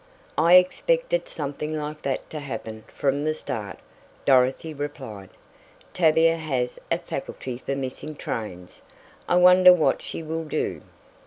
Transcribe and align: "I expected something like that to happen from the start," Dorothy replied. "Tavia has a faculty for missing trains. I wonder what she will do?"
"I 0.39 0.55
expected 0.55 1.27
something 1.27 1.77
like 1.77 2.01
that 2.01 2.27
to 2.31 2.39
happen 2.39 2.85
from 2.91 3.23
the 3.23 3.35
start," 3.35 3.77
Dorothy 4.25 4.73
replied. 4.73 5.29
"Tavia 5.93 6.37
has 6.37 6.79
a 6.89 6.97
faculty 6.97 7.59
for 7.59 7.75
missing 7.75 8.15
trains. 8.15 8.81
I 9.29 9.35
wonder 9.35 9.71
what 9.71 10.01
she 10.01 10.23
will 10.23 10.45
do?" 10.45 10.81